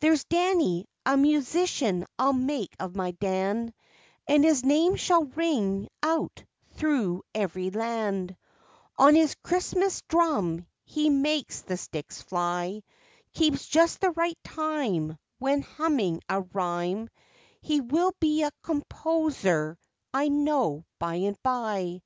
[0.00, 3.74] There's Danny: A musician I'll make of my Dan,
[4.26, 8.34] And his name shall ring out through every land,
[8.96, 12.82] On his Christmas drum he makes the sticks fly,
[13.34, 17.10] Keeps just the right time, When humming a rhyme,
[17.60, 19.76] He will be a composer
[20.14, 22.00] I know by and by.